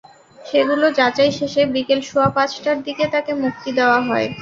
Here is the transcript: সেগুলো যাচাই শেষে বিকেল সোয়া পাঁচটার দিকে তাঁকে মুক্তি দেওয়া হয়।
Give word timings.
সেগুলো 0.39 0.85
যাচাই 0.97 1.31
শেষে 1.37 1.61
বিকেল 1.73 1.99
সোয়া 2.01 2.29
পাঁচটার 2.35 2.77
দিকে 2.85 3.03
তাঁকে 3.13 3.31
মুক্তি 3.43 3.69
দেওয়া 3.77 3.99
হয়। 4.07 4.27